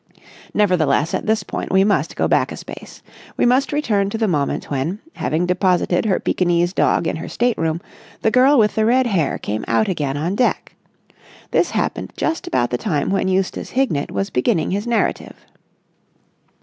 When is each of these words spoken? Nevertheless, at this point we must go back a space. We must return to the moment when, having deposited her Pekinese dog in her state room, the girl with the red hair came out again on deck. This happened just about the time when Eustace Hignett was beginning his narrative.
Nevertheless, 0.55 1.13
at 1.13 1.27
this 1.27 1.43
point 1.43 1.71
we 1.71 1.83
must 1.83 2.15
go 2.15 2.27
back 2.27 2.51
a 2.51 2.57
space. 2.57 3.03
We 3.37 3.45
must 3.45 3.71
return 3.71 4.09
to 4.09 4.17
the 4.17 4.27
moment 4.27 4.71
when, 4.71 4.97
having 5.13 5.45
deposited 5.45 6.05
her 6.05 6.19
Pekinese 6.19 6.73
dog 6.73 7.05
in 7.05 7.17
her 7.17 7.27
state 7.29 7.55
room, 7.55 7.79
the 8.23 8.31
girl 8.31 8.57
with 8.57 8.73
the 8.73 8.83
red 8.85 9.05
hair 9.05 9.37
came 9.37 9.63
out 9.67 9.87
again 9.87 10.17
on 10.17 10.33
deck. 10.33 10.73
This 11.51 11.69
happened 11.69 12.13
just 12.17 12.47
about 12.47 12.71
the 12.71 12.79
time 12.79 13.11
when 13.11 13.27
Eustace 13.27 13.69
Hignett 13.69 14.09
was 14.09 14.31
beginning 14.31 14.71
his 14.71 14.87
narrative. 14.87 15.35